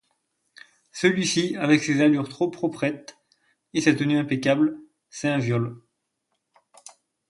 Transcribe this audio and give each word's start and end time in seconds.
Celui-ci, 0.91 1.55
avec 1.57 1.83
ses 1.83 2.01
allures 2.01 2.27
trop 2.27 2.49
proprettes 2.49 3.19
et 3.75 3.81
sa 3.81 3.93
tenue 3.93 4.17
impeccable, 4.17 4.79
est 5.11 5.27
un 5.27 5.37
viol. 5.37 5.79